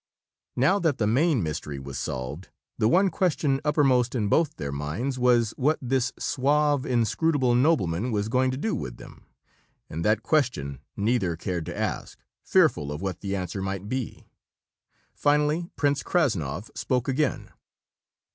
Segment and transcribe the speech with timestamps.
[0.55, 5.19] Now that the main mystery was solved, the one question uppermost in both their minds
[5.19, 9.27] was what this suave, inscrutable nobleman was going to do with them
[9.91, 14.27] and that question neither cared to ask, fearful of what the answer might be.
[15.13, 17.51] Finally Prince Krassnov spoke again.